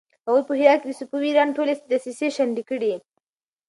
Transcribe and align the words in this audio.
هغوی 0.25 0.43
په 0.47 0.53
هرات 0.59 0.79
کې 0.83 0.87
د 0.93 0.97
صفوي 0.99 1.27
ایران 1.31 1.49
ټولې 1.57 1.73
دسيسې 1.91 2.27
شنډې 2.35 2.63
کړې. 2.69 2.93